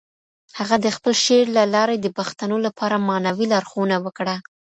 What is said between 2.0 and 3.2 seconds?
پښتنو لپاره